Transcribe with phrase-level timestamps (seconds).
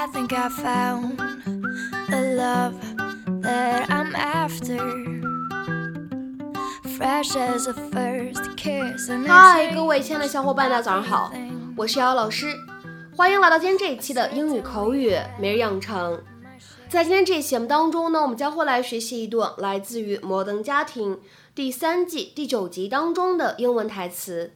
[0.00, 1.18] I think I found
[2.08, 2.74] the love
[3.42, 4.78] that I'm after.
[6.96, 9.10] Fresh as a first kiss.
[9.26, 11.32] 嗨各位亲爱的小伙伴，大家早上好，
[11.76, 12.54] 我是瑶瑶老师，
[13.16, 16.22] 欢迎来到今天这一期的英语口语每日养成。
[16.88, 21.16] 在今天这一期节目当中呢，我们将会来学习一段来自于《摩登家庭》
[21.56, 24.52] 第三季第九集当中的英文台词。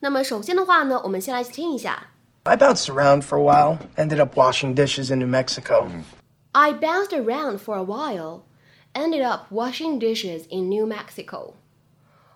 [0.00, 2.08] 那么首先的话呢，我们先来听一下。
[2.45, 5.91] I bounced around for a while, ended up washing dishes in New Mexico.
[6.53, 8.43] I bounced around for a while,
[8.95, 11.55] ended up washing dishes in New Mexico.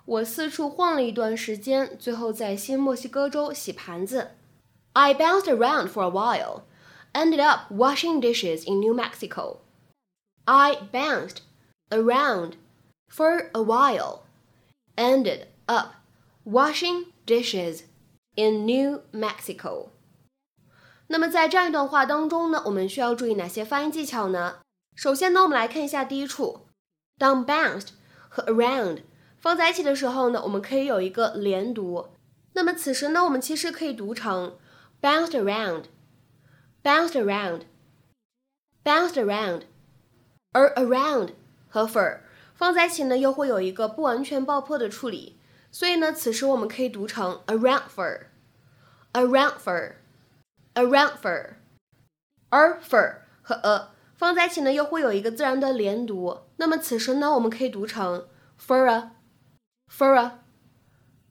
[0.05, 4.31] 我四处晃了一段时间，最后在新墨西哥州洗盘子。
[4.93, 6.63] I bounced around for a while,
[7.13, 9.59] ended up washing dishes in New Mexico.
[10.43, 11.37] I bounced
[11.89, 12.55] around
[13.07, 14.23] for a while,
[14.97, 15.93] ended up
[16.43, 17.83] washing dishes
[18.35, 19.91] in New Mexico.
[21.08, 24.58] 那么在这样一段话当中呢，我们需要注意哪些发音技巧呢？
[24.94, 26.66] 首先呢，我们来看一下第一处，
[27.16, 27.90] 当 bounced
[28.28, 29.02] 和 around
[29.38, 32.08] 放在一起的时候呢，我们可以有一个连读。
[32.54, 34.58] 那么此时呢，我们其实可以读成
[35.00, 37.62] bounced around，bounced around，bounced
[39.12, 39.62] around，
[40.52, 41.34] 而 around
[41.68, 42.20] 和 for
[42.54, 45.38] 放在一起呢，又会有一个不完全爆破的处理，
[45.70, 49.92] 所以呢，此时我们可以读成 around for，around for。
[50.76, 51.54] Around for，
[52.50, 56.42] 而 for 和 a 放在一起呢，又会有一个自然的连读。
[56.56, 58.28] 那么此时呢，我们可以读成
[58.60, 59.10] fur a
[59.92, 60.38] fur a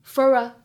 [0.05, 0.55] fur a。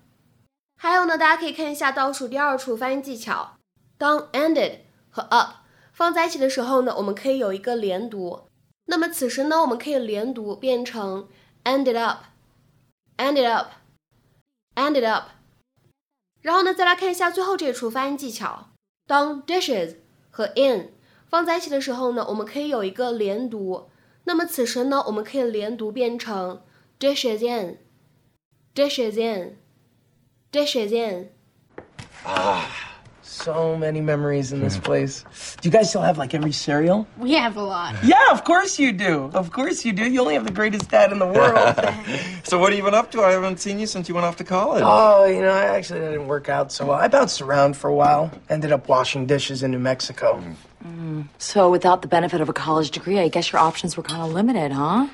[0.76, 3.56] 还有呢，大家可以看一下倒数第二处发音技巧，
[3.96, 5.56] 当 ended 和 up
[5.92, 8.48] 放在一起的时候呢，我们可以有一个连读。
[8.86, 11.28] 那么此时呢，我们可以连读变成
[11.64, 15.28] ended up，ended up，ended up。
[16.40, 18.69] 然后呢，再来看一下最后这一处发音技巧。
[19.10, 19.96] 当 dishes
[20.30, 20.92] 和 in
[21.28, 23.90] 放在一起的时候呢，我们可以有一个连读。
[24.22, 26.62] 那么此时呢，我们可以连读变成
[26.96, 29.20] dishes in，dishes
[30.52, 31.32] in，dishes in
[32.22, 32.89] 啊。
[33.30, 34.82] So many memories in this hmm.
[34.82, 35.24] place.
[35.60, 37.06] Do you guys still have like every cereal?
[37.16, 37.94] We have a lot.
[38.02, 39.30] Yeah, of course you do.
[39.32, 40.10] Of course you do.
[40.10, 41.76] You only have the greatest dad in the world.
[42.42, 43.22] So what have you been up to?
[43.22, 44.82] I haven't seen you since you went off to college.
[44.84, 46.98] oh, you know, I actually didn't work out so well.
[46.98, 50.40] I bounced around for a while, ended up washing dishes in New Mexico.
[50.40, 50.54] Mm.
[50.84, 51.28] Mm.
[51.38, 54.32] So, without the benefit of a college degree, I guess your options were kind of
[54.32, 55.08] limited, huh?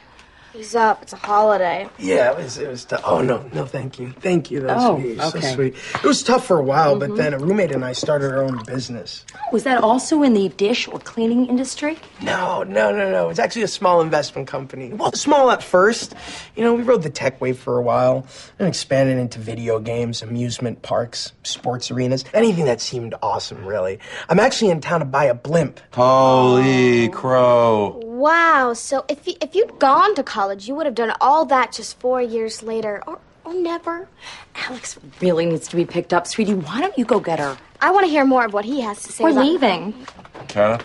[0.57, 1.03] He's up.
[1.03, 1.87] It's a holiday.
[1.99, 2.57] Yeah, it was.
[2.57, 2.87] It was.
[2.87, 3.03] Tough.
[3.05, 4.61] Oh no, no, thank you, thank you.
[4.61, 5.19] That's Oh, sweet.
[5.19, 5.55] So okay.
[5.55, 5.75] sweet.
[5.97, 7.19] It was tough for a while, but mm-hmm.
[7.19, 9.27] then a roommate and I started our own business.
[9.53, 11.99] Was that also in the dish or cleaning industry?
[12.23, 13.29] No, no, no, no.
[13.29, 14.95] It's actually a small investment company.
[14.95, 16.15] Well, small at first.
[16.55, 18.27] You know, we rode the tech wave for a while
[18.59, 23.99] and expanded into video games, amusement parks, sports arenas, anything that seemed awesome, really.
[24.31, 25.81] I'm actually in town to buy a blimp.
[25.93, 27.11] Holy oh.
[27.11, 28.06] crow.
[28.17, 28.73] Wow.
[28.73, 32.01] So if you, if you'd gone to college, you would have done all that just
[32.01, 34.09] four years later, or or never.
[34.55, 36.27] Alex really needs to be picked up.
[36.27, 37.59] Sweetie, why don't you go get her?
[37.81, 39.23] I want to hear more of what he has to say.
[39.23, 40.07] We're about- leaving.
[40.49, 40.85] Kenneth,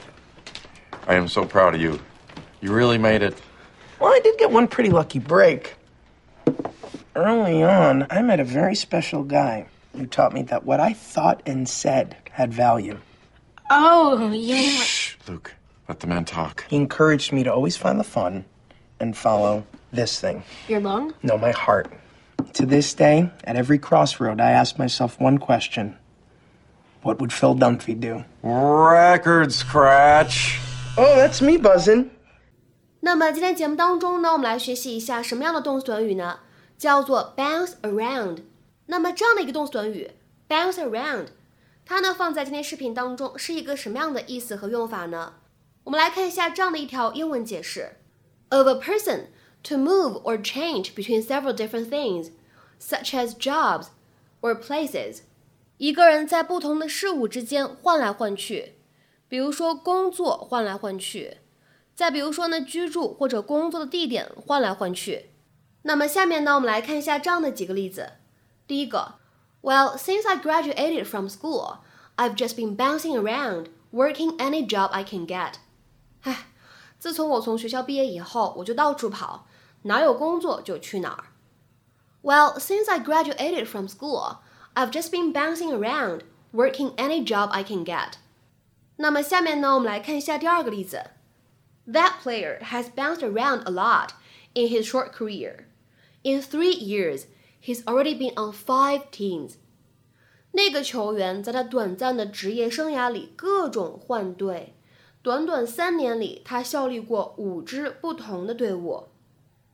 [1.07, 1.99] I am so proud of you.
[2.59, 3.41] You really made it.
[3.99, 5.75] Well, I did get one pretty lucky break.
[7.15, 11.41] Early on, I met a very special guy who taught me that what I thought
[11.45, 12.99] and said had value.
[13.69, 14.83] Oh yeah.
[14.83, 15.55] Shh, Luke.
[15.90, 16.64] Let the man talk.
[16.68, 18.44] He encouraged me to always find the fun
[18.98, 20.42] and follow this thing.
[20.68, 21.14] Your lung?
[21.22, 21.88] No, my heart.
[22.54, 25.96] To this day, at every crossroad, I ask myself one question
[27.02, 28.24] What would Phil Dunphy do?
[28.42, 30.58] Record scratch.
[30.98, 32.10] Oh, that's me buzzing.
[33.00, 36.40] 那么今天节目当中呢，我们来学习一下什么样的动词短语呢？
[36.76, 38.38] 叫做 bounce around。
[38.86, 40.10] 那么这样的一个动词短语
[40.48, 41.26] bounce around，
[41.84, 45.34] 它呢放在今天视频当中是一个什么样的意思和用法呢？
[45.84, 47.96] 我们来看一下这样的一条英文解释：
[48.48, 49.26] of a person
[49.62, 52.30] to move or change between several different things,
[52.80, 53.88] such as jobs
[54.40, 55.20] or places。
[55.78, 58.74] 一个人在不同的事物之间换来换去，
[59.28, 61.38] 比如说工作换来换去。
[61.94, 65.30] 再比如说呢，居住或者工作的地点换来换去。
[65.82, 68.14] 那么下面呢，我们来看一下这样的几个例子。
[68.66, 69.14] 第一个，
[69.62, 71.78] Well, since I graduated from school,
[72.16, 75.54] I've just been bouncing around, working any job I can get.
[76.21, 76.47] 唉，
[76.99, 79.47] 自从我从学校毕业以后，我就到处跑，
[79.83, 81.25] 哪有工作就去哪儿。
[82.21, 84.37] Well, since I graduated from school,
[84.75, 86.21] I've just been bouncing around,
[86.53, 88.13] working any job I can get.
[88.97, 91.11] 那么下面呢，我们来看一下第二个例子。
[91.87, 94.09] That player has bounced around a lot
[94.53, 95.65] in his short career.
[96.21, 97.23] In three years,
[97.59, 99.53] he's already been on five teams.
[100.51, 104.75] 那个球员在他短暂的职业生涯里各种换队，
[105.22, 109.08] 短短三年里，他效力过五支不同的队伍。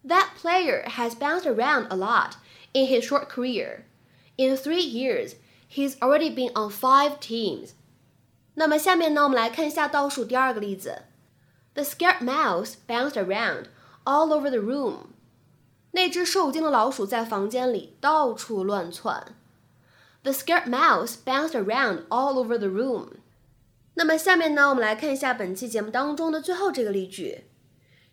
[0.06, 2.32] That player has bounced around a lot
[2.73, 3.82] in his short career.
[4.37, 5.34] In three years,
[5.70, 7.73] he's already been on five teams.
[8.55, 11.02] 那么下面呢，我们来看一下倒数第二个例子。
[11.75, 13.67] The scared mouse bounced around
[14.05, 15.12] all over the room.
[15.93, 19.37] 那只受惊的老鼠在房间里到处乱窜。
[20.23, 23.19] The scared mouse bounced around all over the room.
[23.96, 27.44] 那么下面呢，我们来看一下本期节目当中的最后这个例句。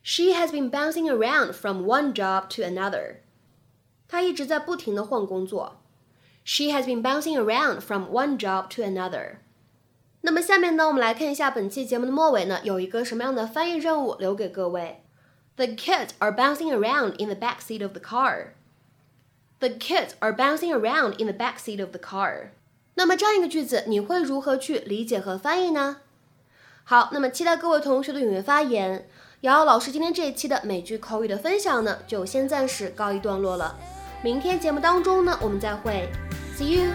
[0.03, 3.17] She has been bouncing around from one job to another.
[4.07, 5.81] 她一直在不停的换工作。
[6.43, 9.37] She has been bouncing around from one job to another.
[10.21, 15.03] 那么下面呢，我们来看一下本期节目的末尾呢，有一个什么样的翻译任务留给各位。
[15.55, 18.53] The kids are bouncing around in the back seat of the car.
[19.59, 22.51] The kids are bouncing around in the back seat of the car.
[22.94, 25.98] 那么这样一个句子，你会如何去理解和翻译呢？
[26.84, 29.08] 好，那么期待各位同学的踊跃发言。
[29.40, 33.76] 瑶瑶老师今天这一期的美剧口语的分享呢，就先暂时告一段落了。
[34.22, 36.08] 明天节目当中呢，我们再会。
[36.56, 36.92] see you。